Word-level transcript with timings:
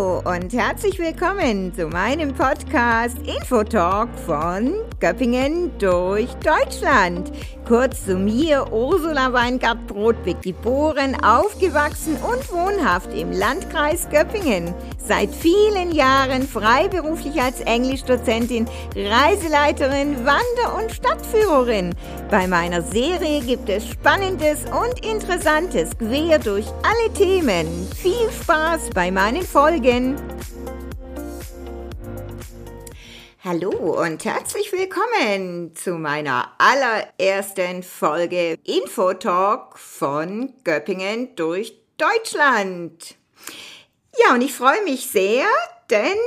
Ooh. 0.00 0.09
Und 0.24 0.52
herzlich 0.52 0.98
willkommen 0.98 1.72
zu 1.74 1.86
meinem 1.86 2.34
Podcast 2.34 3.16
Infotalk 3.24 4.10
von 4.26 4.74
Göppingen 4.98 5.70
durch 5.78 6.28
Deutschland. 6.44 7.32
Kurz 7.66 8.04
zu 8.04 8.16
mir, 8.16 8.70
Ursula 8.70 9.32
Weingart-Brodbeck, 9.32 10.42
geboren, 10.42 11.16
aufgewachsen 11.24 12.16
und 12.16 12.52
wohnhaft 12.52 13.14
im 13.14 13.32
Landkreis 13.32 14.08
Göppingen. 14.10 14.74
Seit 14.98 15.30
vielen 15.34 15.92
Jahren 15.92 16.42
freiberuflich 16.42 17.40
als 17.40 17.60
Englischdozentin, 17.60 18.66
Reiseleiterin, 18.94 20.16
Wander- 20.26 20.76
und 20.76 20.92
Stadtführerin. 20.92 21.94
Bei 22.30 22.46
meiner 22.46 22.82
Serie 22.82 23.40
gibt 23.40 23.68
es 23.68 23.88
Spannendes 23.88 24.64
und 24.64 25.04
Interessantes 25.04 25.90
quer 25.96 26.38
durch 26.38 26.66
alle 26.82 27.12
Themen. 27.14 27.66
Viel 27.96 28.30
Spaß 28.42 28.90
bei 28.94 29.10
meinen 29.10 29.42
Folgen. 29.42 30.09
Hallo 33.42 33.70
und 33.70 34.24
herzlich 34.24 34.70
willkommen 34.70 35.74
zu 35.74 35.94
meiner 35.94 36.52
allerersten 36.58 37.82
Folge 37.82 38.58
Infotalk 38.64 39.78
von 39.78 40.52
Göppingen 40.62 41.34
durch 41.36 41.74
Deutschland. 41.96 43.16
Ja, 44.18 44.34
und 44.34 44.42
ich 44.42 44.52
freue 44.52 44.84
mich 44.84 45.06
sehr, 45.08 45.46
denn 45.90 46.18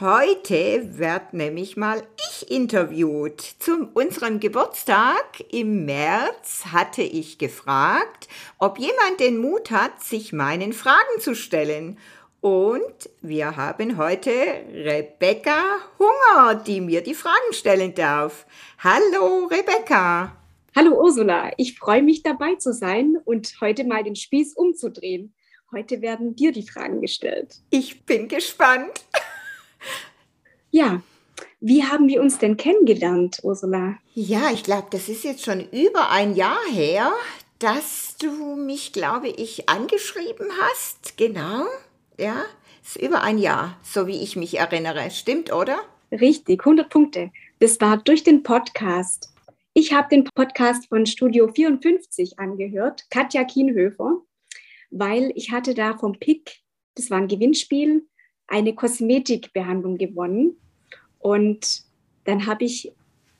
heute 0.00 0.98
wird 0.98 1.32
nämlich 1.32 1.76
mal 1.76 2.02
ich 2.30 2.50
interviewt. 2.50 3.40
Zu 3.58 3.88
unserem 3.94 4.40
Geburtstag 4.40 5.44
im 5.50 5.84
März 5.84 6.66
hatte 6.72 7.02
ich 7.02 7.38
gefragt, 7.38 8.28
ob 8.58 8.78
jemand 8.78 9.20
den 9.20 9.38
Mut 9.38 9.70
hat, 9.70 10.02
sich 10.02 10.32
meinen 10.32 10.72
Fragen 10.72 11.20
zu 11.20 11.34
stellen. 11.34 11.98
Und 12.46 13.10
wir 13.22 13.56
haben 13.56 13.96
heute 13.96 14.30
Rebecca 14.30 15.80
Hunger, 15.98 16.54
die 16.54 16.80
mir 16.80 17.00
die 17.00 17.16
Fragen 17.16 17.52
stellen 17.52 17.92
darf. 17.92 18.46
Hallo 18.78 19.46
Rebecca. 19.46 20.36
Hallo 20.76 20.92
Ursula, 20.92 21.50
ich 21.56 21.76
freue 21.76 22.04
mich 22.04 22.22
dabei 22.22 22.54
zu 22.54 22.72
sein 22.72 23.16
und 23.24 23.52
heute 23.60 23.82
mal 23.82 24.04
den 24.04 24.14
Spieß 24.14 24.54
umzudrehen. 24.54 25.34
Heute 25.72 26.02
werden 26.02 26.36
dir 26.36 26.52
die 26.52 26.62
Fragen 26.62 27.00
gestellt. 27.00 27.56
Ich 27.70 28.04
bin 28.04 28.28
gespannt. 28.28 29.04
Ja, 30.70 31.02
wie 31.58 31.82
haben 31.82 32.06
wir 32.06 32.20
uns 32.20 32.38
denn 32.38 32.56
kennengelernt, 32.56 33.40
Ursula? 33.42 33.96
Ja, 34.14 34.52
ich 34.52 34.62
glaube, 34.62 34.86
das 34.92 35.08
ist 35.08 35.24
jetzt 35.24 35.44
schon 35.44 35.68
über 35.72 36.12
ein 36.12 36.36
Jahr 36.36 36.60
her, 36.70 37.12
dass 37.58 38.14
du 38.18 38.54
mich, 38.54 38.92
glaube 38.92 39.30
ich, 39.30 39.68
angeschrieben 39.68 40.46
hast. 40.60 41.16
Genau. 41.16 41.66
Ja, 42.18 42.46
ist 42.82 42.96
über 42.96 43.22
ein 43.22 43.36
Jahr, 43.36 43.78
so 43.82 44.06
wie 44.06 44.22
ich 44.22 44.36
mich 44.36 44.58
erinnere. 44.58 45.10
Stimmt, 45.10 45.52
oder? 45.52 45.78
Richtig, 46.10 46.60
100 46.60 46.88
Punkte. 46.88 47.30
Das 47.58 47.78
war 47.82 47.98
durch 47.98 48.24
den 48.24 48.42
Podcast. 48.42 49.34
Ich 49.74 49.92
habe 49.92 50.08
den 50.08 50.24
Podcast 50.24 50.88
von 50.88 51.04
Studio 51.04 51.48
54 51.48 52.38
angehört, 52.38 53.04
Katja 53.10 53.44
Kienhöfer, 53.44 54.22
weil 54.90 55.30
ich 55.34 55.52
hatte 55.52 55.74
da 55.74 55.98
vom 55.98 56.18
PIC, 56.18 56.56
das 56.94 57.10
war 57.10 57.18
ein 57.18 57.28
Gewinnspiel, 57.28 58.06
eine 58.46 58.74
Kosmetikbehandlung 58.74 59.98
gewonnen. 59.98 60.56
Und 61.18 61.82
dann 62.24 62.46
habe 62.46 62.64
ich 62.64 62.92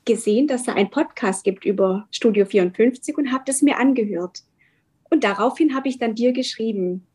gesehen, 0.04 0.48
dass 0.48 0.64
da 0.64 0.74
ein 0.74 0.90
Podcast 0.90 1.44
gibt 1.44 1.64
über 1.64 2.06
Studio 2.10 2.44
54 2.44 3.16
und 3.16 3.32
habe 3.32 3.44
das 3.46 3.62
mir 3.62 3.78
angehört. 3.78 4.40
Und 5.08 5.24
daraufhin 5.24 5.74
habe 5.74 5.88
ich 5.88 5.98
dann 5.98 6.14
dir 6.14 6.32
geschrieben, 6.32 7.06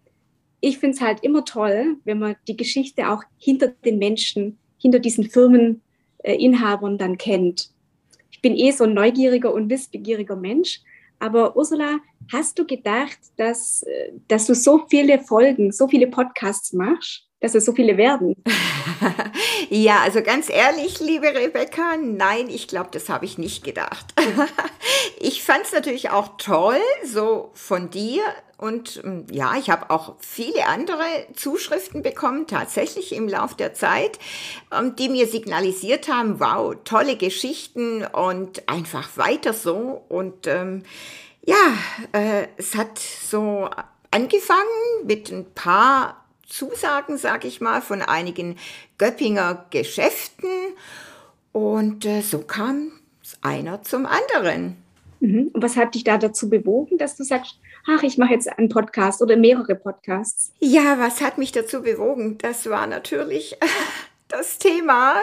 ich 0.61 0.77
finde 0.77 0.95
es 0.95 1.01
halt 1.01 1.23
immer 1.23 1.43
toll, 1.43 1.97
wenn 2.05 2.19
man 2.19 2.35
die 2.47 2.55
Geschichte 2.55 3.09
auch 3.09 3.23
hinter 3.37 3.69
den 3.69 3.97
Menschen, 3.97 4.57
hinter 4.77 4.99
diesen 4.99 5.29
Firmeninhabern 5.29 6.97
dann 6.97 7.17
kennt. 7.17 7.71
Ich 8.29 8.41
bin 8.41 8.55
eh 8.55 8.71
so 8.71 8.85
ein 8.85 8.93
neugieriger 8.93 9.53
und 9.53 9.69
wissbegieriger 9.69 10.35
Mensch. 10.35 10.81
Aber 11.19 11.55
Ursula, 11.55 11.99
hast 12.31 12.57
du 12.57 12.65
gedacht, 12.65 13.19
dass, 13.37 13.83
äh, 13.83 14.11
dass 14.27 14.47
du 14.47 14.55
so 14.55 14.85
viele 14.89 15.19
Folgen, 15.19 15.71
so 15.71 15.87
viele 15.87 16.07
Podcasts 16.07 16.73
machst? 16.73 17.27
dass 17.41 17.55
es 17.55 17.65
so 17.65 17.73
viele 17.73 17.97
werden. 17.97 18.35
ja, 19.69 19.99
also 20.01 20.21
ganz 20.21 20.47
ehrlich, 20.47 20.99
liebe 20.99 21.25
Rebecca, 21.27 21.97
nein, 21.97 22.47
ich 22.47 22.67
glaube, 22.67 22.89
das 22.91 23.09
habe 23.09 23.25
ich 23.25 23.37
nicht 23.37 23.63
gedacht. 23.63 24.05
ich 25.19 25.43
fand 25.43 25.65
es 25.65 25.73
natürlich 25.73 26.11
auch 26.11 26.37
toll, 26.37 26.79
so 27.03 27.49
von 27.53 27.89
dir. 27.89 28.21
Und 28.61 29.03
mm, 29.03 29.21
ja, 29.31 29.55
ich 29.57 29.71
habe 29.71 29.89
auch 29.89 30.15
viele 30.19 30.67
andere 30.67 31.03
Zuschriften 31.33 32.03
bekommen, 32.03 32.45
tatsächlich 32.45 33.11
im 33.13 33.27
Lauf 33.27 33.55
der 33.55 33.73
Zeit, 33.73 34.19
ähm, 34.71 34.95
die 34.95 35.09
mir 35.09 35.27
signalisiert 35.27 36.07
haben, 36.07 36.39
wow, 36.39 36.75
tolle 36.83 37.17
Geschichten 37.17 38.05
und 38.05 38.69
einfach 38.69 39.17
weiter 39.17 39.53
so. 39.53 40.05
Und 40.07 40.45
ähm, 40.45 40.83
ja, 41.43 41.55
äh, 42.11 42.47
es 42.57 42.75
hat 42.75 42.99
so 42.99 43.67
angefangen 44.11 45.05
mit 45.05 45.31
ein 45.31 45.51
paar 45.55 46.23
Zusagen, 46.47 47.17
sage 47.17 47.47
ich 47.47 47.61
mal, 47.61 47.81
von 47.81 48.03
einigen 48.03 48.57
Göppinger 48.99 49.65
Geschäften. 49.71 50.49
Und 51.51 52.05
äh, 52.05 52.21
so 52.21 52.39
kam 52.39 52.91
einer 53.41 53.81
zum 53.81 54.05
anderen. 54.05 54.77
Mhm. 55.19 55.49
Und 55.51 55.63
was 55.63 55.77
hat 55.77 55.95
dich 55.95 56.03
da 56.03 56.19
dazu 56.19 56.47
bewogen, 56.47 56.99
dass 56.99 57.15
du 57.15 57.23
sagst, 57.23 57.57
ach, 57.87 58.03
ich 58.03 58.17
mache 58.17 58.33
jetzt 58.33 58.47
einen 58.47 58.69
Podcast 58.69 59.21
oder 59.21 59.37
mehrere 59.37 59.75
Podcasts? 59.75 60.53
Ja, 60.59 60.99
was 60.99 61.21
hat 61.21 61.37
mich 61.37 61.51
dazu 61.51 61.81
bewogen? 61.81 62.37
Das 62.37 62.69
war 62.69 62.87
natürlich 62.87 63.57
das 64.27 64.57
Thema, 64.57 65.15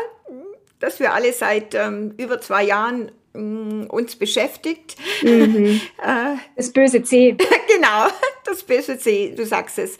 das 0.78 1.00
wir 1.00 1.12
alle 1.12 1.32
seit 1.32 1.74
ähm, 1.74 2.14
über 2.16 2.40
zwei 2.40 2.64
Jahren 2.64 3.10
mm, 3.34 3.84
uns 3.88 4.16
beschäftigt. 4.16 4.96
Mhm. 5.22 5.80
Äh, 6.02 6.36
das 6.56 6.72
böse 6.72 7.02
C. 7.02 7.32
genau, 7.74 8.06
das 8.44 8.62
böse 8.62 8.98
C, 8.98 9.34
du 9.36 9.44
sagst 9.44 9.78
es. 9.78 9.98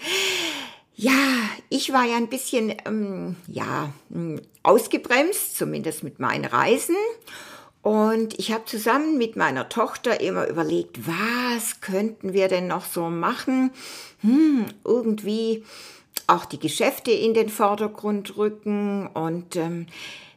Ja, 0.95 1.13
ich 1.69 1.93
war 1.93 2.05
ja 2.05 2.17
ein 2.17 2.29
bisschen, 2.29 2.75
ähm, 2.85 3.37
ja, 3.47 3.93
hm, 4.11 4.41
ausgebremst, 4.63 5.57
zumindest 5.57 6.03
mit 6.03 6.19
meinen 6.19 6.45
Reisen. 6.45 6.97
Und 7.83 8.39
ich 8.39 8.53
habe 8.53 8.65
zusammen 8.65 9.19
mit 9.19 9.37
meiner 9.37 9.69
Tochter 9.69 10.21
immer 10.21 10.47
überlegt, 10.49 11.07
was 11.07 11.81
könnten 11.81 12.33
wir 12.33 12.49
denn 12.49 12.67
noch 12.67 12.85
so 12.85 13.09
machen? 13.09 13.71
Hm, 14.21 14.67
irgendwie 14.85 15.65
auch 16.27 16.45
die 16.45 16.59
Geschäfte 16.59 17.11
in 17.11 17.35
den 17.35 17.49
Vordergrund 17.49 18.37
rücken 18.37 19.07
und 19.07 19.57
ähm, 19.57 19.87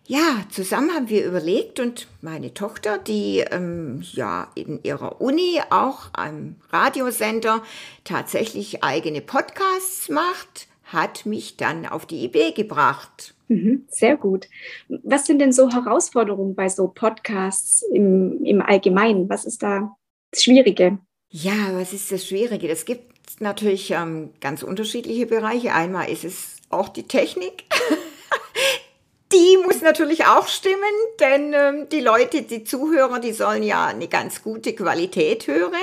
ja, 0.07 0.43
zusammen 0.49 0.93
haben 0.93 1.09
wir 1.09 1.25
überlegt 1.25 1.79
und 1.79 2.07
meine 2.21 2.53
Tochter, 2.53 2.97
die 2.97 3.39
ähm, 3.39 4.01
ja 4.11 4.49
in 4.55 4.83
ihrer 4.83 5.21
Uni 5.21 5.61
auch 5.69 6.09
am 6.13 6.55
Radiosender 6.71 7.61
tatsächlich 8.03 8.83
eigene 8.83 9.21
Podcasts 9.21 10.09
macht, 10.09 10.67
hat 10.93 11.25
mich 11.25 11.57
dann 11.57 11.85
auf 11.85 12.05
die 12.05 12.23
Idee 12.23 12.51
gebracht. 12.51 13.35
Mhm, 13.47 13.85
sehr 13.89 14.17
gut. 14.17 14.47
Was 14.87 15.25
sind 15.25 15.39
denn 15.39 15.51
so 15.51 15.69
Herausforderungen 15.69 16.55
bei 16.55 16.69
so 16.69 16.87
Podcasts 16.87 17.83
im, 17.93 18.43
im 18.45 18.61
Allgemeinen? 18.61 19.29
Was 19.29 19.45
ist 19.45 19.61
da 19.63 19.95
das 20.31 20.43
Schwierige? 20.43 20.99
Ja, 21.29 21.73
was 21.73 21.93
ist 21.93 22.11
das 22.11 22.25
Schwierige? 22.25 22.67
Das 22.67 22.85
gibt 22.85 23.41
natürlich 23.41 23.91
ähm, 23.91 24.31
ganz 24.39 24.63
unterschiedliche 24.63 25.25
Bereiche. 25.25 25.73
Einmal 25.73 26.09
ist 26.09 26.23
es 26.23 26.57
auch 26.69 26.89
die 26.89 27.03
Technik. 27.03 27.63
die 29.33 29.57
muss 29.63 29.81
natürlich 29.81 30.25
auch 30.25 30.47
stimmen, 30.47 30.77
denn 31.19 31.53
ähm, 31.53 31.87
die 31.89 32.01
Leute, 32.01 32.41
die 32.41 32.63
Zuhörer, 32.63 33.19
die 33.19 33.33
sollen 33.33 33.63
ja 33.63 33.87
eine 33.87 34.07
ganz 34.07 34.43
gute 34.43 34.73
Qualität 34.73 35.47
hören 35.47 35.73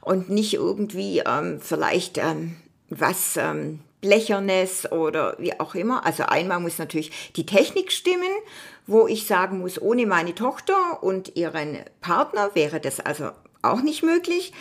und 0.00 0.30
nicht 0.30 0.54
irgendwie 0.54 1.22
ähm, 1.26 1.60
vielleicht 1.60 2.18
ähm, 2.18 2.56
was 2.88 3.36
ähm, 3.36 3.80
Blechernes 4.00 4.90
oder 4.90 5.36
wie 5.38 5.58
auch 5.58 5.74
immer. 5.74 6.06
Also 6.06 6.24
einmal 6.24 6.60
muss 6.60 6.78
natürlich 6.78 7.32
die 7.36 7.46
Technik 7.46 7.92
stimmen, 7.92 8.30
wo 8.86 9.06
ich 9.06 9.26
sagen 9.26 9.58
muss, 9.60 9.80
ohne 9.80 10.06
meine 10.06 10.34
Tochter 10.34 11.02
und 11.02 11.36
ihren 11.36 11.78
Partner 12.00 12.50
wäre 12.54 12.80
das 12.80 13.00
also 13.00 13.30
auch 13.62 13.82
nicht 13.82 14.02
möglich. 14.02 14.52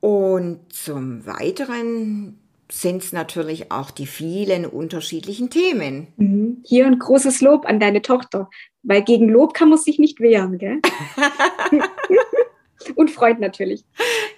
Und 0.00 0.60
zum 0.72 1.26
Weiteren 1.26 2.38
sind 2.70 3.02
es 3.02 3.12
natürlich 3.12 3.72
auch 3.72 3.90
die 3.90 4.06
vielen 4.06 4.64
unterschiedlichen 4.64 5.50
Themen. 5.50 6.06
Mhm. 6.16 6.62
Hier 6.64 6.86
ein 6.86 6.98
großes 6.98 7.40
Lob 7.40 7.66
an 7.66 7.80
deine 7.80 8.00
Tochter, 8.00 8.48
weil 8.82 9.02
gegen 9.02 9.28
Lob 9.28 9.54
kann 9.54 9.68
man 9.68 9.78
sich 9.78 9.98
nicht 9.98 10.20
wehren, 10.20 10.58
gell? 10.58 10.80
Und 12.94 13.10
Freund 13.10 13.40
natürlich. 13.40 13.84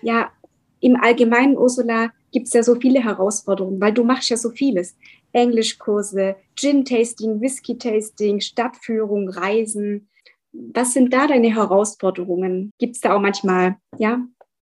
Ja, 0.00 0.32
im 0.80 0.96
Allgemeinen, 0.96 1.56
Ursula, 1.56 2.10
gibt 2.32 2.48
es 2.48 2.52
ja 2.54 2.62
so 2.62 2.74
viele 2.74 3.04
Herausforderungen, 3.04 3.80
weil 3.80 3.92
du 3.92 4.04
machst 4.04 4.30
ja 4.30 4.36
so 4.36 4.50
vieles. 4.50 4.96
Englischkurse, 5.32 6.36
Gin-Tasting, 6.56 7.40
Whisky-Tasting, 7.40 8.40
Stadtführung, 8.40 9.28
Reisen. 9.28 10.08
Was 10.52 10.92
sind 10.92 11.12
da 11.12 11.26
deine 11.26 11.54
Herausforderungen? 11.54 12.72
Gibt 12.78 12.96
es 12.96 13.00
da 13.00 13.14
auch 13.14 13.20
manchmal 13.20 13.76
ja, 13.98 14.20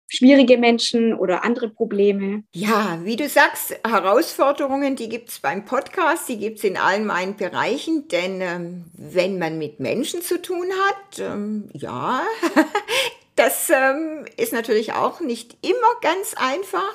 schwierige 0.09 0.59
Menschen 0.59 1.15
oder 1.15 1.45
andere 1.45 1.69
Probleme? 1.69 2.45
Ja, 2.55 2.99
wie 3.03 3.17
du 3.17 3.29
sagst, 3.29 3.79
Herausforderungen, 3.87 4.97
die 4.97 5.09
gibt 5.09 5.31
es 5.31 5.41
beim 5.41 5.65
Podcast, 5.65 6.29
die 6.29 6.39
gibt 6.39 6.59
es 6.59 6.65
in 6.65 6.77
allen 6.77 7.05
meinen 7.05 7.37
Bereichen, 7.37 8.09
denn 8.09 8.41
ähm, 8.41 8.85
wenn 8.95 9.39
man 9.39 9.59
mit 9.59 9.81
Menschen 9.81 10.23
zu 10.23 10.41
tun 10.41 10.67
hat, 10.87 11.19
ähm, 11.19 11.69
ja, 11.73 12.23
das 13.37 13.71
ähm, 13.71 14.25
ist 14.37 14.53
natürlich 14.53 14.93
auch 14.93 15.21
nicht 15.21 15.57
immer 15.63 16.01
ganz 16.01 16.35
einfach, 16.35 16.95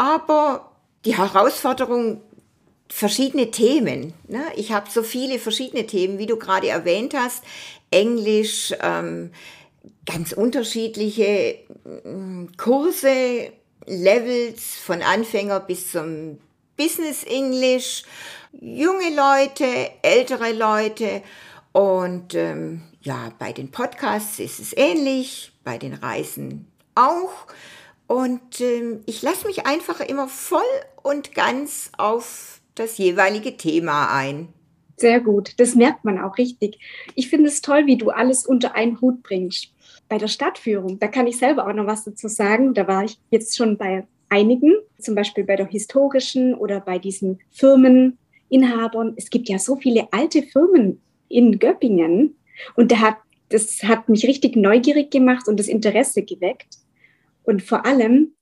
aber 0.00 0.72
die 1.04 1.18
Herausforderung 1.18 2.22
verschiedene 2.88 3.50
Themen. 3.50 4.14
Ne? 4.28 4.42
Ich 4.56 4.72
habe 4.72 4.90
so 4.90 5.02
viele 5.02 5.38
verschiedene 5.38 5.86
Themen, 5.86 6.16
wie 6.16 6.24
du 6.24 6.38
gerade 6.38 6.68
erwähnt 6.68 7.12
hast. 7.14 7.44
Englisch, 7.90 8.72
ähm, 8.80 9.30
ganz 10.06 10.32
unterschiedliche 10.32 11.58
mm, 12.04 12.46
Kurse, 12.56 13.52
Levels 13.84 14.76
von 14.76 15.02
Anfänger 15.02 15.60
bis 15.60 15.92
zum 15.92 16.38
Business 16.78 17.22
English, 17.24 18.04
junge 18.58 19.14
Leute, 19.14 19.90
ältere 20.00 20.52
Leute 20.52 21.22
und 21.72 22.34
ähm, 22.34 22.80
ja, 23.02 23.32
bei 23.38 23.52
den 23.52 23.70
Podcasts 23.70 24.38
ist 24.38 24.60
es 24.60 24.74
ähnlich, 24.74 25.52
bei 25.62 25.76
den 25.76 25.92
Reisen 25.92 26.66
auch. 26.94 27.46
Und 28.10 28.60
ähm, 28.60 29.04
ich 29.06 29.22
lasse 29.22 29.46
mich 29.46 29.66
einfach 29.66 30.00
immer 30.00 30.26
voll 30.26 30.60
und 31.04 31.32
ganz 31.32 31.92
auf 31.96 32.60
das 32.74 32.98
jeweilige 32.98 33.56
Thema 33.56 34.12
ein. 34.12 34.48
Sehr 34.96 35.20
gut, 35.20 35.54
das 35.58 35.76
merkt 35.76 36.04
man 36.04 36.18
auch 36.18 36.36
richtig. 36.36 36.80
Ich 37.14 37.30
finde 37.30 37.46
es 37.46 37.60
toll, 37.62 37.86
wie 37.86 37.96
du 37.96 38.10
alles 38.10 38.44
unter 38.44 38.74
einen 38.74 39.00
Hut 39.00 39.22
bringst. 39.22 39.72
Bei 40.08 40.18
der 40.18 40.26
Stadtführung, 40.26 40.98
da 40.98 41.06
kann 41.06 41.28
ich 41.28 41.38
selber 41.38 41.68
auch 41.68 41.72
noch 41.72 41.86
was 41.86 42.02
dazu 42.02 42.26
sagen. 42.26 42.74
Da 42.74 42.88
war 42.88 43.04
ich 43.04 43.16
jetzt 43.30 43.56
schon 43.56 43.76
bei 43.76 44.04
einigen, 44.28 44.74
zum 44.98 45.14
Beispiel 45.14 45.44
bei 45.44 45.54
der 45.54 45.68
historischen 45.68 46.54
oder 46.54 46.80
bei 46.80 46.98
diesen 46.98 47.38
Firmeninhabern. 47.52 49.14
Es 49.14 49.30
gibt 49.30 49.48
ja 49.48 49.60
so 49.60 49.76
viele 49.76 50.08
alte 50.10 50.42
Firmen 50.42 51.00
in 51.28 51.60
Göppingen 51.60 52.34
und 52.74 52.90
der 52.90 53.02
hat, 53.02 53.18
das 53.50 53.84
hat 53.84 54.08
mich 54.08 54.26
richtig 54.26 54.56
neugierig 54.56 55.12
gemacht 55.12 55.46
und 55.46 55.60
das 55.60 55.68
Interesse 55.68 56.22
geweckt. 56.22 56.80
Und 57.50 57.62
vor 57.62 57.84
allem, 57.84 58.32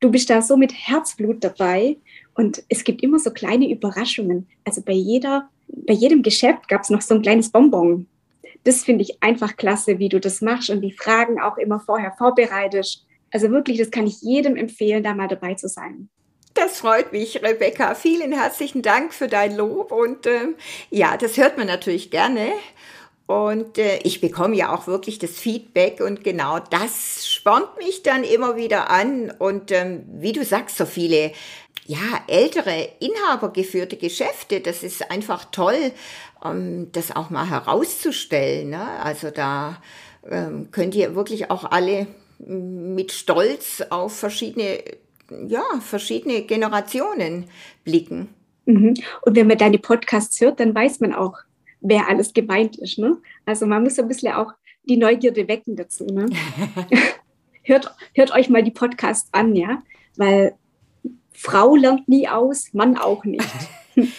du 0.00 0.10
bist 0.10 0.30
da 0.30 0.42
so 0.42 0.56
mit 0.56 0.72
Herzblut 0.72 1.42
dabei 1.42 1.96
und 2.34 2.62
es 2.68 2.84
gibt 2.84 3.02
immer 3.02 3.18
so 3.18 3.30
kleine 3.30 3.70
Überraschungen. 3.70 4.46
Also 4.64 4.82
bei 4.82 4.92
jeder 4.92 5.48
bei 5.68 5.94
jedem 5.94 6.22
Geschäft 6.22 6.68
gab 6.68 6.82
es 6.82 6.90
noch 6.90 7.02
so 7.02 7.14
ein 7.14 7.22
kleines 7.22 7.50
Bonbon. 7.50 8.06
Das 8.64 8.84
finde 8.84 9.02
ich 9.02 9.22
einfach 9.22 9.56
klasse, 9.56 9.98
wie 9.98 10.08
du 10.08 10.20
das 10.20 10.40
machst 10.40 10.70
und 10.70 10.80
die 10.80 10.92
Fragen 10.92 11.40
auch 11.40 11.56
immer 11.58 11.80
vorher 11.80 12.12
vorbereitest. 12.16 13.06
Also 13.30 13.50
wirklich, 13.50 13.78
das 13.78 13.90
kann 13.90 14.06
ich 14.06 14.22
jedem 14.22 14.56
empfehlen, 14.56 15.02
da 15.02 15.14
mal 15.14 15.28
dabei 15.28 15.54
zu 15.54 15.68
sein. 15.68 16.08
Das 16.54 16.78
freut 16.78 17.12
mich, 17.12 17.42
Rebecca. 17.42 17.94
Vielen 17.94 18.32
herzlichen 18.32 18.82
Dank 18.82 19.14
für 19.14 19.28
dein 19.28 19.56
Lob. 19.56 19.92
Und 19.92 20.26
äh, 20.26 20.48
ja, 20.90 21.16
das 21.16 21.36
hört 21.36 21.56
man 21.56 21.66
natürlich 21.66 22.10
gerne. 22.10 22.48
Und 23.28 23.76
äh, 23.76 23.98
ich 24.04 24.22
bekomme 24.22 24.56
ja 24.56 24.74
auch 24.74 24.86
wirklich 24.86 25.18
das 25.18 25.32
Feedback 25.32 26.00
und 26.00 26.24
genau 26.24 26.60
das 26.60 27.28
spornt 27.28 27.76
mich 27.76 28.02
dann 28.02 28.24
immer 28.24 28.56
wieder 28.56 28.88
an. 28.88 29.30
Und 29.38 29.70
ähm, 29.70 30.02
wie 30.10 30.32
du 30.32 30.42
sagst, 30.46 30.78
so 30.78 30.86
viele 30.86 31.32
ja, 31.84 31.98
ältere 32.26 32.88
inhabergeführte 33.00 33.98
Geschäfte, 33.98 34.60
das 34.60 34.82
ist 34.82 35.10
einfach 35.10 35.44
toll, 35.52 35.92
ähm, 36.42 36.88
das 36.92 37.14
auch 37.14 37.28
mal 37.28 37.50
herauszustellen. 37.50 38.70
Ne? 38.70 38.88
Also 39.02 39.30
da 39.30 39.76
ähm, 40.26 40.70
könnt 40.70 40.94
ihr 40.94 41.14
wirklich 41.14 41.50
auch 41.50 41.70
alle 41.70 42.06
mit 42.38 43.12
Stolz 43.12 43.82
auf 43.90 44.16
verschiedene, 44.16 44.82
ja, 45.48 45.64
verschiedene 45.82 46.44
Generationen 46.44 47.44
blicken. 47.84 48.30
Mhm. 48.64 48.94
Und 49.20 49.36
wenn 49.36 49.48
man 49.48 49.58
deine 49.58 49.78
Podcasts 49.78 50.40
hört, 50.40 50.60
dann 50.60 50.74
weiß 50.74 51.00
man 51.00 51.12
auch, 51.12 51.34
wer 51.80 52.08
alles 52.08 52.32
gemeint 52.32 52.76
ist. 52.76 52.98
Ne? 52.98 53.18
Also 53.44 53.66
man 53.66 53.82
muss 53.82 53.98
ein 53.98 54.08
bisschen 54.08 54.34
auch 54.34 54.52
die 54.84 54.96
Neugierde 54.96 55.48
wecken 55.48 55.76
dazu. 55.76 56.04
Ne? 56.06 56.26
hört, 57.62 57.94
hört 58.14 58.32
euch 58.32 58.48
mal 58.48 58.62
die 58.62 58.70
Podcasts 58.70 59.28
an, 59.32 59.54
ja, 59.54 59.82
weil 60.16 60.54
Frau 61.32 61.76
lernt 61.76 62.08
nie 62.08 62.28
aus, 62.28 62.72
Mann 62.72 62.96
auch 62.96 63.24
nicht. 63.24 63.46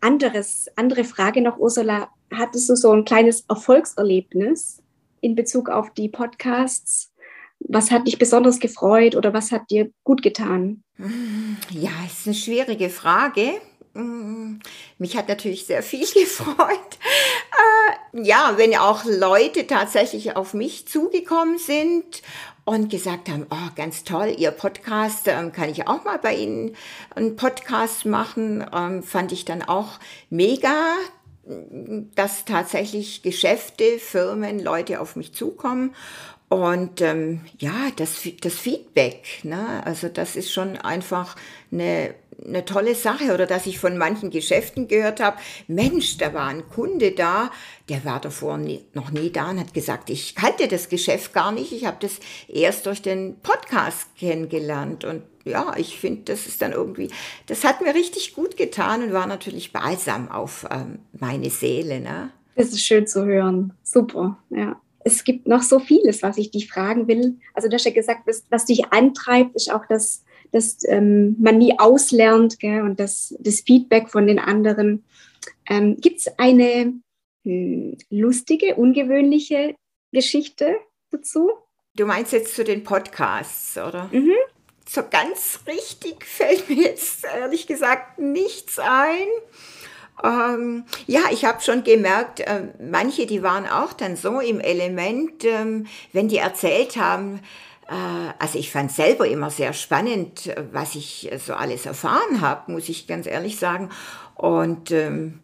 Anderes, 0.00 0.68
andere 0.76 1.04
Frage 1.04 1.42
noch, 1.42 1.58
Ursula. 1.58 2.10
Hattest 2.32 2.68
du 2.68 2.76
so 2.76 2.92
ein 2.92 3.04
kleines 3.04 3.44
Erfolgserlebnis 3.48 4.82
in 5.20 5.34
Bezug 5.34 5.68
auf 5.68 5.92
die 5.94 6.08
Podcasts? 6.08 7.12
Was 7.60 7.90
hat 7.90 8.06
dich 8.06 8.18
besonders 8.18 8.60
gefreut 8.60 9.16
oder 9.16 9.32
was 9.32 9.50
hat 9.52 9.70
dir 9.70 9.90
gut 10.04 10.22
getan? 10.22 10.82
Ja, 11.70 11.90
ist 12.06 12.26
eine 12.26 12.34
schwierige 12.34 12.90
Frage. 12.90 13.54
Mich 14.98 15.16
hat 15.16 15.28
natürlich 15.28 15.66
sehr 15.66 15.82
viel 15.82 16.06
gefreut. 16.14 16.98
Äh, 18.12 18.22
ja, 18.22 18.54
wenn 18.56 18.76
auch 18.76 19.04
Leute 19.04 19.66
tatsächlich 19.66 20.36
auf 20.36 20.54
mich 20.54 20.86
zugekommen 20.88 21.58
sind 21.58 22.22
und 22.64 22.90
gesagt 22.90 23.28
haben, 23.28 23.46
oh, 23.50 23.70
ganz 23.76 24.04
toll, 24.04 24.34
Ihr 24.36 24.50
Podcast, 24.50 25.28
ähm, 25.28 25.52
kann 25.52 25.70
ich 25.70 25.86
auch 25.86 26.04
mal 26.04 26.18
bei 26.18 26.34
Ihnen 26.34 26.76
einen 27.14 27.36
Podcast 27.36 28.04
machen, 28.06 28.66
ähm, 28.74 29.02
fand 29.02 29.32
ich 29.32 29.44
dann 29.44 29.62
auch 29.62 30.00
mega, 30.30 30.94
dass 32.14 32.44
tatsächlich 32.44 33.22
Geschäfte, 33.22 33.98
Firmen, 33.98 34.58
Leute 34.58 35.00
auf 35.00 35.14
mich 35.14 35.32
zukommen. 35.32 35.94
Und 36.48 37.00
ähm, 37.00 37.40
ja, 37.58 37.72
das, 37.96 38.22
das 38.40 38.54
Feedback, 38.54 39.40
ne? 39.42 39.82
also 39.84 40.08
das 40.08 40.36
ist 40.36 40.52
schon 40.52 40.76
einfach 40.76 41.36
eine 41.72 42.14
eine 42.44 42.64
tolle 42.64 42.94
Sache 42.94 43.32
oder 43.32 43.46
dass 43.46 43.66
ich 43.66 43.78
von 43.78 43.96
manchen 43.96 44.30
Geschäften 44.30 44.88
gehört 44.88 45.20
habe, 45.20 45.38
Mensch, 45.68 46.18
da 46.18 46.34
war 46.34 46.48
ein 46.48 46.68
Kunde 46.68 47.12
da, 47.12 47.50
der 47.88 48.04
war 48.04 48.20
davor 48.20 48.58
nie, 48.58 48.84
noch 48.92 49.10
nie 49.10 49.30
da 49.30 49.50
und 49.50 49.60
hat 49.60 49.74
gesagt, 49.74 50.10
ich 50.10 50.34
kannte 50.34 50.68
das 50.68 50.88
Geschäft 50.88 51.32
gar 51.32 51.52
nicht, 51.52 51.72
ich 51.72 51.86
habe 51.86 51.96
das 52.00 52.18
erst 52.48 52.86
durch 52.86 53.02
den 53.02 53.36
Podcast 53.40 54.14
kennengelernt 54.16 55.04
und 55.04 55.22
ja, 55.44 55.74
ich 55.76 55.98
finde, 55.98 56.22
das 56.24 56.46
ist 56.46 56.60
dann 56.60 56.72
irgendwie, 56.72 57.08
das 57.46 57.64
hat 57.64 57.80
mir 57.80 57.94
richtig 57.94 58.34
gut 58.34 58.56
getan 58.56 59.02
und 59.02 59.12
war 59.12 59.26
natürlich 59.26 59.72
balsam 59.72 60.30
auf 60.30 60.66
ähm, 60.70 60.98
meine 61.12 61.50
Seele. 61.50 62.00
Ne? 62.00 62.30
Das 62.56 62.68
ist 62.68 62.80
schön 62.80 63.06
zu 63.06 63.24
hören, 63.24 63.72
super, 63.82 64.38
ja 64.50 64.80
es 65.06 65.22
gibt 65.22 65.46
noch 65.46 65.62
so 65.62 65.78
vieles, 65.78 66.24
was 66.24 66.36
ich 66.36 66.50
dich 66.50 66.68
fragen 66.68 67.06
will. 67.06 67.36
Also, 67.54 67.68
du 67.68 67.76
hast 67.76 67.84
ja 67.84 67.92
gesagt, 67.92 68.22
was, 68.26 68.42
was 68.50 68.64
dich 68.64 68.92
antreibt, 68.92 69.54
ist 69.54 69.72
auch 69.72 69.86
das 69.88 70.24
dass 70.56 70.78
ähm, 70.88 71.36
man 71.38 71.58
nie 71.58 71.78
auslernt 71.78 72.58
gell, 72.58 72.80
und 72.80 72.98
das, 72.98 73.34
das 73.40 73.60
Feedback 73.60 74.08
von 74.08 74.26
den 74.26 74.38
anderen. 74.38 75.04
Ähm, 75.68 75.98
Gibt 76.00 76.20
es 76.20 76.38
eine 76.38 76.94
hm, 77.44 77.98
lustige, 78.08 78.76
ungewöhnliche 78.76 79.74
Geschichte 80.12 80.76
dazu? 81.10 81.50
Du 81.94 82.06
meinst 82.06 82.32
jetzt 82.32 82.54
zu 82.54 82.64
den 82.64 82.84
Podcasts, 82.84 83.76
oder? 83.76 84.08
Mhm. 84.10 84.32
So 84.88 85.02
ganz 85.10 85.60
richtig 85.66 86.24
fällt 86.24 86.70
mir 86.70 86.84
jetzt 86.84 87.26
ehrlich 87.26 87.66
gesagt 87.66 88.18
nichts 88.18 88.78
ein. 88.78 89.26
Ähm, 90.24 90.84
ja, 91.06 91.20
ich 91.32 91.44
habe 91.44 91.60
schon 91.60 91.84
gemerkt, 91.84 92.40
äh, 92.40 92.68
manche, 92.80 93.26
die 93.26 93.42
waren 93.42 93.66
auch 93.66 93.92
dann 93.92 94.16
so 94.16 94.40
im 94.40 94.60
Element, 94.60 95.44
ähm, 95.44 95.86
wenn 96.14 96.28
die 96.28 96.38
erzählt 96.38 96.96
haben, 96.96 97.40
also 97.88 98.58
ich 98.58 98.72
fand 98.72 98.90
selber 98.90 99.28
immer 99.28 99.50
sehr 99.50 99.72
spannend, 99.72 100.54
was 100.72 100.94
ich 100.94 101.30
so 101.44 101.54
alles 101.54 101.86
erfahren 101.86 102.40
habe, 102.40 102.72
muss 102.72 102.88
ich 102.88 103.06
ganz 103.06 103.26
ehrlich 103.26 103.58
sagen. 103.58 103.90
Und 104.34 104.90
ähm, 104.90 105.40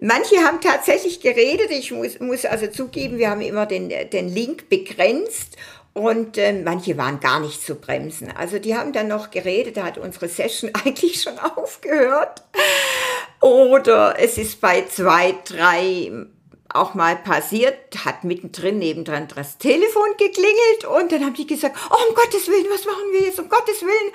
manche 0.00 0.36
haben 0.38 0.60
tatsächlich 0.60 1.20
geredet. 1.20 1.70
Ich 1.70 1.90
muss, 1.90 2.20
muss 2.20 2.44
also 2.44 2.68
zugeben, 2.68 3.18
wir 3.18 3.30
haben 3.30 3.40
immer 3.40 3.66
den, 3.66 3.90
den 4.10 4.28
Link 4.28 4.68
begrenzt 4.68 5.56
und 5.94 6.38
äh, 6.38 6.52
manche 6.52 6.96
waren 6.96 7.20
gar 7.20 7.40
nicht 7.40 7.62
zu 7.62 7.74
bremsen. 7.74 8.30
Also 8.34 8.58
die 8.58 8.74
haben 8.74 8.92
dann 8.92 9.08
noch 9.08 9.30
geredet, 9.30 9.76
da 9.76 9.84
hat 9.84 9.98
unsere 9.98 10.28
Session 10.28 10.70
eigentlich 10.84 11.20
schon 11.20 11.38
aufgehört. 11.38 12.42
Oder 13.40 14.14
es 14.18 14.38
ist 14.38 14.60
bei 14.60 14.84
zwei, 14.86 15.34
drei 15.44 16.10
auch 16.74 16.94
mal 16.94 17.16
passiert, 17.16 18.04
hat 18.04 18.24
mittendrin 18.24 18.78
nebendran 18.78 19.28
das 19.34 19.58
Telefon 19.58 20.08
geklingelt 20.18 20.84
und 20.98 21.12
dann 21.12 21.24
haben 21.24 21.34
die 21.34 21.46
gesagt, 21.46 21.76
oh, 21.90 22.08
um 22.08 22.14
Gottes 22.14 22.48
Willen, 22.48 22.66
was 22.70 22.84
machen 22.84 23.12
wir 23.12 23.20
jetzt, 23.22 23.40
um 23.40 23.48
Gottes 23.48 23.82
Willen. 23.82 24.12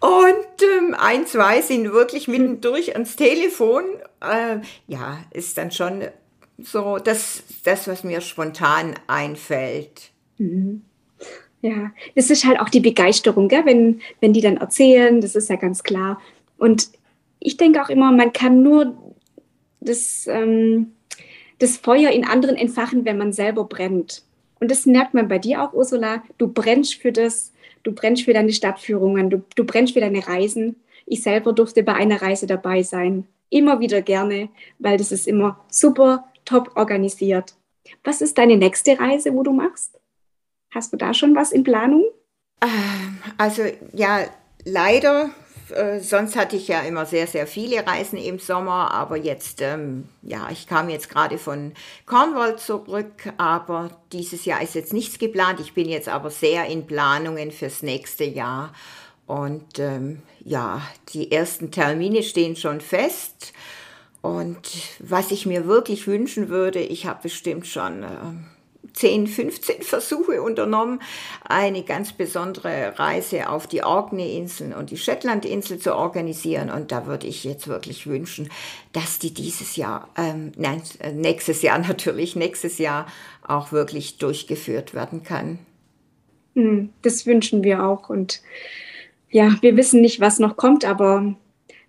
und 0.00 0.62
ähm, 0.62 0.94
ein, 0.98 1.26
zwei 1.26 1.60
sind 1.62 1.92
wirklich 1.92 2.28
mittendurch 2.28 2.94
ans 2.94 3.16
Telefon. 3.16 3.84
Äh, 4.20 4.58
ja, 4.86 5.18
ist 5.30 5.58
dann 5.58 5.70
schon 5.70 6.04
so 6.58 6.98
das, 6.98 7.42
das, 7.64 7.88
was 7.88 8.04
mir 8.04 8.20
spontan 8.20 8.94
einfällt. 9.06 10.10
Mhm. 10.38 10.82
Ja, 11.60 11.90
das 12.14 12.30
ist 12.30 12.44
halt 12.44 12.60
auch 12.60 12.68
die 12.68 12.80
Begeisterung, 12.80 13.48
gell? 13.48 13.64
Wenn, 13.64 14.00
wenn 14.20 14.32
die 14.32 14.40
dann 14.40 14.58
erzählen, 14.58 15.20
das 15.20 15.34
ist 15.34 15.50
ja 15.50 15.56
ganz 15.56 15.82
klar. 15.82 16.20
Und 16.56 16.90
ich 17.40 17.56
denke 17.56 17.82
auch 17.82 17.88
immer, 17.88 18.12
man 18.12 18.32
kann 18.32 18.62
nur 18.62 18.96
das, 19.80 20.26
ähm, 20.26 20.92
das 21.58 21.76
Feuer 21.76 22.10
in 22.10 22.24
anderen 22.24 22.56
entfachen, 22.56 23.04
wenn 23.04 23.18
man 23.18 23.32
selber 23.32 23.64
brennt. 23.64 24.22
Und 24.60 24.70
das 24.70 24.86
merkt 24.86 25.14
man 25.14 25.28
bei 25.28 25.38
dir 25.38 25.62
auch, 25.62 25.72
Ursula. 25.72 26.22
Du 26.36 26.48
brennst 26.48 26.94
für 26.94 27.12
das, 27.12 27.52
du 27.82 27.92
brennst 27.92 28.24
für 28.24 28.32
deine 28.32 28.52
Stadtführungen, 28.52 29.30
du, 29.30 29.42
du 29.54 29.64
brennst 29.64 29.94
für 29.94 30.00
deine 30.00 30.26
Reisen. 30.26 30.76
Ich 31.06 31.22
selber 31.22 31.52
durfte 31.52 31.82
bei 31.82 31.94
einer 31.94 32.20
Reise 32.20 32.46
dabei 32.46 32.82
sein. 32.82 33.26
Immer 33.50 33.80
wieder 33.80 34.02
gerne, 34.02 34.50
weil 34.78 34.98
das 34.98 35.12
ist 35.12 35.26
immer 35.26 35.64
super 35.70 36.28
top 36.44 36.72
organisiert. 36.76 37.54
Was 38.04 38.20
ist 38.20 38.36
deine 38.36 38.56
nächste 38.56 38.98
Reise, 38.98 39.32
wo 39.32 39.42
du 39.42 39.52
machst? 39.52 39.98
Hast 40.70 40.92
du 40.92 40.96
da 40.96 41.14
schon 41.14 41.34
was 41.34 41.52
in 41.52 41.64
Planung? 41.64 42.04
Ähm, 42.60 43.18
also 43.38 43.62
ja, 43.94 44.26
leider. 44.64 45.30
Äh, 45.70 46.00
sonst 46.00 46.36
hatte 46.36 46.56
ich 46.56 46.68
ja 46.68 46.80
immer 46.80 47.06
sehr, 47.06 47.26
sehr 47.26 47.46
viele 47.46 47.86
Reisen 47.86 48.18
im 48.18 48.38
Sommer, 48.38 48.90
aber 48.92 49.16
jetzt, 49.16 49.60
ähm, 49.60 50.08
ja, 50.22 50.48
ich 50.50 50.66
kam 50.66 50.88
jetzt 50.88 51.08
gerade 51.08 51.38
von 51.38 51.72
Cornwall 52.06 52.56
zurück, 52.56 53.32
aber 53.36 53.90
dieses 54.12 54.44
Jahr 54.44 54.62
ist 54.62 54.74
jetzt 54.74 54.92
nichts 54.92 55.18
geplant. 55.18 55.60
Ich 55.60 55.74
bin 55.74 55.88
jetzt 55.88 56.08
aber 56.08 56.30
sehr 56.30 56.66
in 56.66 56.86
Planungen 56.86 57.50
fürs 57.50 57.82
nächste 57.82 58.24
Jahr. 58.24 58.72
Und 59.26 59.78
ähm, 59.78 60.22
ja, 60.44 60.80
die 61.10 61.30
ersten 61.30 61.70
Termine 61.70 62.22
stehen 62.22 62.56
schon 62.56 62.80
fest. 62.80 63.52
Und 64.22 64.58
was 64.98 65.30
ich 65.30 65.46
mir 65.46 65.66
wirklich 65.66 66.06
wünschen 66.06 66.48
würde, 66.48 66.80
ich 66.80 67.06
habe 67.06 67.20
bestimmt 67.22 67.66
schon 67.66 68.02
äh, 68.02 68.08
10, 68.98 69.28
15 69.28 69.82
Versuche 69.82 70.42
unternommen, 70.42 71.00
eine 71.48 71.84
ganz 71.84 72.12
besondere 72.12 72.98
Reise 72.98 73.48
auf 73.48 73.68
die 73.68 73.84
Orkney-Inseln 73.84 74.72
und 74.72 74.90
die 74.90 74.96
Shetland-Insel 74.96 75.78
zu 75.78 75.94
organisieren. 75.94 76.68
Und 76.68 76.90
da 76.90 77.06
würde 77.06 77.28
ich 77.28 77.44
jetzt 77.44 77.68
wirklich 77.68 78.08
wünschen, 78.08 78.50
dass 78.92 79.20
die 79.20 79.32
dieses 79.32 79.76
Jahr, 79.76 80.08
ähm, 80.16 80.50
nein, 80.56 80.82
nächstes 81.14 81.62
Jahr 81.62 81.78
natürlich, 81.88 82.34
nächstes 82.34 82.78
Jahr 82.78 83.06
auch 83.46 83.70
wirklich 83.70 84.18
durchgeführt 84.18 84.94
werden 84.94 85.22
kann. 85.22 85.60
Hm, 86.56 86.90
das 87.02 87.24
wünschen 87.24 87.62
wir 87.62 87.84
auch. 87.84 88.10
Und 88.10 88.42
ja, 89.30 89.54
wir 89.60 89.76
wissen 89.76 90.00
nicht, 90.00 90.20
was 90.20 90.40
noch 90.40 90.56
kommt, 90.56 90.84
aber 90.84 91.36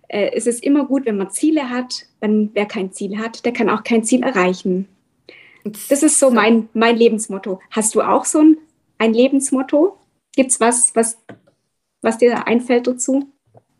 äh, 0.06 0.30
es 0.34 0.46
ist 0.46 0.62
immer 0.62 0.84
gut, 0.86 1.06
wenn 1.06 1.16
man 1.16 1.30
Ziele 1.30 1.70
hat. 1.70 2.06
Wenn 2.20 2.50
wer 2.54 2.66
kein 2.66 2.92
Ziel 2.92 3.18
hat, 3.18 3.44
der 3.44 3.52
kann 3.52 3.68
auch 3.68 3.82
kein 3.82 4.04
Ziel 4.04 4.22
erreichen. 4.22 4.86
Das 5.64 6.02
ist 6.02 6.18
so 6.18 6.30
mein, 6.30 6.68
mein 6.72 6.96
Lebensmotto. 6.96 7.60
Hast 7.70 7.94
du 7.94 8.02
auch 8.02 8.24
so 8.24 8.40
ein, 8.40 8.58
ein 8.98 9.12
Lebensmotto? 9.12 9.98
Gibt 10.34 10.52
es 10.52 10.60
was, 10.60 10.94
was, 10.94 11.18
was 12.02 12.18
dir 12.18 12.46
einfällt 12.46 12.86
dazu? 12.86 13.28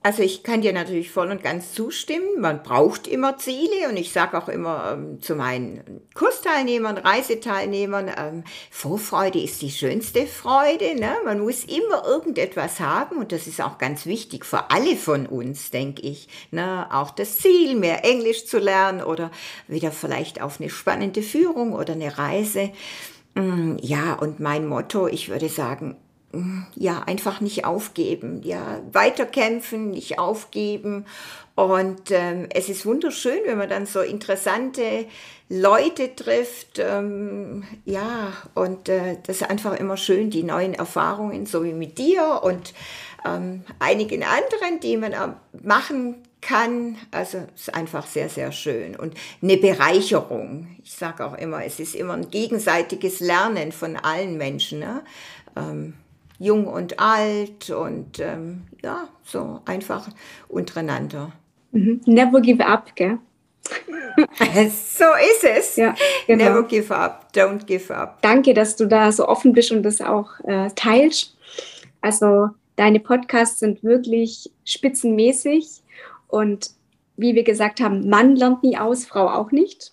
Also 0.03 0.23
ich 0.23 0.43
kann 0.43 0.63
dir 0.63 0.73
natürlich 0.73 1.11
voll 1.11 1.31
und 1.31 1.43
ganz 1.43 1.75
zustimmen. 1.75 2.41
Man 2.41 2.63
braucht 2.63 3.07
immer 3.07 3.37
Ziele 3.37 3.87
und 3.91 3.99
ich 3.99 4.13
sage 4.13 4.39
auch 4.39 4.49
immer 4.49 4.95
ähm, 4.95 5.21
zu 5.21 5.35
meinen 5.35 6.01
Kursteilnehmern, 6.15 6.97
Reiseteilnehmern, 6.97 8.11
ähm, 8.17 8.45
Vorfreude 8.71 9.39
ist 9.39 9.61
die 9.61 9.71
schönste 9.71 10.27
Freude. 10.27 10.95
Ne? 10.99 11.17
Man 11.27 11.41
muss 11.41 11.65
immer 11.65 12.07
irgendetwas 12.07 12.81
haben 12.81 13.19
und 13.19 13.31
das 13.31 13.47
ist 13.47 13.61
auch 13.61 13.77
ganz 13.77 14.07
wichtig 14.07 14.47
für 14.47 14.71
alle 14.71 14.97
von 14.97 15.27
uns, 15.27 15.71
denke 15.71 16.01
ich. 16.01 16.29
Ne? 16.51 16.87
Auch 16.91 17.11
das 17.11 17.37
Ziel, 17.37 17.77
mehr 17.77 18.03
Englisch 18.03 18.47
zu 18.47 18.59
lernen 18.59 19.03
oder 19.03 19.31
wieder 19.69 19.93
vielleicht 19.93 20.41
auf 20.41 20.61
eine 20.61 20.71
spannende 20.71 21.21
Führung 21.21 21.75
oder 21.75 21.93
eine 21.93 22.17
Reise. 22.17 22.71
Mm, 23.35 23.77
ja, 23.83 24.15
und 24.15 24.41
mein 24.41 24.67
Motto, 24.67 25.09
ich 25.09 25.29
würde 25.29 25.51
sagen, 25.51 25.99
ja, 26.77 27.01
einfach 27.01 27.41
nicht 27.41 27.65
aufgeben, 27.65 28.43
ja, 28.43 28.81
weiterkämpfen, 28.93 29.91
nicht 29.91 30.19
aufgeben. 30.19 31.07
Und 31.57 32.11
ähm, 32.11 32.47
es 32.55 32.69
ist 32.69 32.87
wunderschön, 32.87 33.41
wenn 33.45 33.59
man 33.59 33.69
dann 33.69 33.87
so 33.87 34.01
interessante 34.01 35.07
Leute 35.49 36.15
trifft, 36.15 36.79
ähm, 36.79 37.65
ja, 37.85 38.33
und 38.55 38.89
äh, 38.89 39.17
das 39.27 39.41
ist 39.41 39.51
einfach 39.51 39.75
immer 39.75 39.97
schön, 39.97 40.31
die 40.31 40.45
neuen 40.45 40.75
Erfahrungen, 40.75 41.47
so 41.47 41.65
wie 41.65 41.73
mit 41.73 41.99
dir 41.99 42.41
und 42.45 42.73
ähm, 43.27 43.65
einigen 43.81 44.23
anderen, 44.23 44.79
die 44.81 44.97
man 44.97 45.37
machen 45.63 46.23
kann. 46.41 46.97
Also 47.11 47.39
es 47.55 47.63
ist 47.63 47.75
einfach 47.75 48.07
sehr, 48.07 48.29
sehr 48.29 48.53
schön 48.53 48.97
und 48.97 49.15
eine 49.43 49.57
Bereicherung. 49.57 50.69
Ich 50.83 50.93
sage 50.93 51.27
auch 51.27 51.37
immer, 51.37 51.65
es 51.65 51.81
ist 51.81 51.95
immer 51.95 52.15
ein 52.15 52.31
gegenseitiges 52.31 53.21
Lernen 53.21 53.73
von 53.73 53.97
allen 53.97 54.39
Menschen. 54.39 54.79
Ne? 54.79 55.03
Ähm, 55.57 55.95
jung 56.41 56.67
und 56.67 56.99
alt 56.99 57.71
und 57.71 58.19
ähm, 58.19 58.63
ja, 58.83 59.09
so 59.23 59.61
einfach 59.67 60.09
untereinander. 60.49 61.33
Mhm. 61.71 62.01
Never 62.07 62.41
give 62.41 62.67
up, 62.67 62.97
gell? 62.97 63.19
so 64.71 65.05
ist 65.31 65.45
es. 65.45 65.77
Ja, 65.77 65.95
genau. 66.27 66.45
Never 66.45 66.63
give 66.65 66.97
up, 66.97 67.29
don't 67.35 67.65
give 67.67 67.95
up. 67.95 68.21
Danke, 68.23 68.55
dass 68.55 68.75
du 68.75 68.87
da 68.87 69.13
so 69.13 69.29
offen 69.29 69.53
bist 69.53 69.71
und 69.71 69.83
das 69.83 70.01
auch 70.01 70.41
äh, 70.45 70.71
teilst. 70.75 71.37
Also 72.01 72.49
deine 72.77 73.01
Podcasts 73.01 73.61
sind 73.61 73.85
wirklich 73.85 74.51
spitzenmäßig 74.65 75.83
und 76.27 76.71
wie 77.17 77.35
wir 77.35 77.45
gesagt 77.45 77.81
haben, 77.81 78.09
Mann 78.09 78.35
lernt 78.35 78.63
nie 78.63 78.79
aus, 78.79 79.05
Frau 79.05 79.29
auch 79.29 79.53
nicht. 79.53 79.93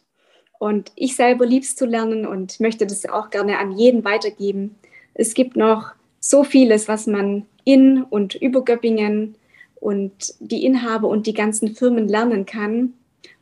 Und 0.59 0.93
ich 0.95 1.17
selber 1.17 1.45
lieb's 1.45 1.75
zu 1.75 1.85
lernen 1.85 2.25
und 2.25 2.61
möchte 2.61 2.87
das 2.87 3.05
auch 3.05 3.29
gerne 3.29 3.59
an 3.59 3.73
jeden 3.73 4.05
weitergeben. 4.05 4.75
Es 5.13 5.33
gibt 5.33 5.57
noch 5.57 5.91
so 6.19 6.43
vieles, 6.43 6.87
was 6.87 7.07
man 7.07 7.45
in 7.63 8.03
und 8.03 8.35
über 8.35 8.63
Göppingen 8.63 9.35
und 9.75 10.33
die 10.39 10.65
Inhaber 10.65 11.07
und 11.07 11.27
die 11.27 11.33
ganzen 11.33 11.75
Firmen 11.75 12.07
lernen 12.07 12.45
kann. 12.45 12.93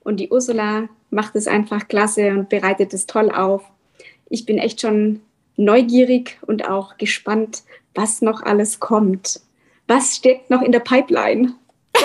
Und 0.03 0.20
die 0.20 0.29
Ursula 0.29 0.89
macht 1.10 1.36
es 1.36 1.48
einfach 1.48 1.88
klasse 1.88 2.32
und 2.32 2.50
bereitet 2.50 2.94
es 2.94 3.05
toll 3.05 3.32
auf. 3.32 3.63
Ich 4.29 4.46
bin 4.46 4.58
echt 4.58 4.82
schon 4.82 5.22
neugierig 5.55 6.38
und 6.46 6.67
auch 6.67 6.98
gespannt, 6.98 7.63
was 7.94 8.22
noch 8.22 8.41
alles 8.41 8.79
kommt. 8.79 9.41
Was 9.88 10.15
steckt 10.15 10.50
noch 10.50 10.62
in 10.62 10.72
der 10.72 10.79
Pipeline? 10.79 11.53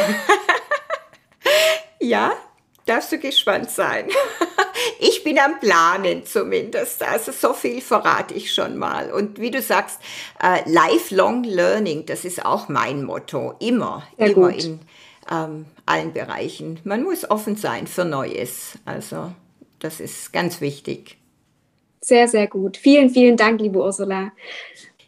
ja, 2.00 2.32
darfst 2.86 3.12
du 3.12 3.18
gespannt 3.18 3.70
sein. 3.70 4.06
Ich 5.00 5.24
bin 5.24 5.38
am 5.38 5.58
Planen 5.60 6.26
zumindest. 6.26 7.02
Also 7.02 7.32
so 7.32 7.52
viel 7.54 7.80
verrate 7.80 8.34
ich 8.34 8.52
schon 8.52 8.76
mal. 8.76 9.10
Und 9.10 9.40
wie 9.40 9.50
du 9.50 9.62
sagst, 9.62 9.98
äh, 10.42 10.68
lifelong 10.70 11.44
learning, 11.44 12.06
das 12.06 12.24
ist 12.24 12.44
auch 12.44 12.68
mein 12.68 13.04
Motto. 13.04 13.54
Immer, 13.58 14.06
Sehr 14.18 14.28
immer 14.28 14.50
gut. 14.52 14.64
in 14.64 14.80
ähm, 15.30 15.66
allen 15.86 16.12
Bereichen. 16.12 16.80
Man 16.84 17.02
muss 17.02 17.28
offen 17.30 17.56
sein 17.56 17.86
für 17.86 18.04
Neues. 18.04 18.78
Also 18.84 19.32
das 19.78 20.00
ist 20.00 20.32
ganz 20.32 20.60
wichtig. 20.60 21.16
Sehr, 22.02 22.28
sehr 22.28 22.46
gut. 22.46 22.76
Vielen, 22.76 23.10
vielen 23.10 23.36
Dank, 23.36 23.60
liebe 23.60 23.78
Ursula. 23.78 24.32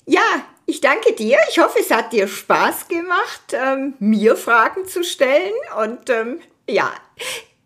Ja, 0.07 0.45
ich 0.67 0.81
danke 0.81 1.13
dir. 1.13 1.39
Ich 1.51 1.59
hoffe, 1.59 1.79
es 1.81 1.91
hat 1.91 2.13
dir 2.13 2.29
Spaß 2.29 2.89
gemacht, 2.89 3.53
ähm, 3.53 3.95
mir 3.99 4.37
Fragen 4.37 4.87
zu 4.87 5.05
stellen. 5.05 5.53
Und 5.83 6.11
ähm, 6.11 6.41
ja, 6.69 6.93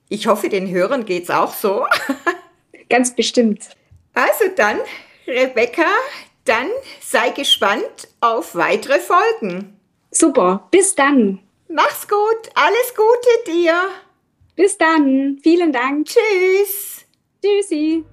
ich 0.09 0.27
hoffe, 0.27 0.49
den 0.49 0.71
Hörern 0.71 1.05
geht 1.05 1.25
es 1.25 1.31
auch 1.31 1.53
so. 1.53 1.87
Ganz 2.89 3.15
bestimmt. 3.15 3.69
Also 4.15 4.45
dann, 4.55 4.79
Rebecca, 5.27 5.87
dann 6.45 6.69
sei 7.01 7.31
gespannt 7.31 8.09
auf 8.21 8.55
weitere 8.55 9.01
Folgen. 9.01 9.79
Super, 10.11 10.69
bis 10.71 10.95
dann. 10.95 11.41
Mach's 11.69 12.09
gut, 12.09 12.51
alles 12.55 12.95
Gute 12.95 13.53
dir. 13.53 13.75
Bis 14.55 14.79
dann, 14.79 15.39
vielen 15.43 15.73
Dank. 15.73 16.07
Tschüss. 16.07 17.05
Tschüssi. 17.43 18.05